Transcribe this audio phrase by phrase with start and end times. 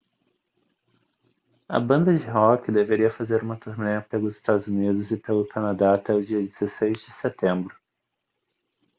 [1.69, 6.11] a banda de rock deveria fazer uma turnê pelos estados unidos e pelo canadá até
[6.11, 7.77] o dia 16 de setembro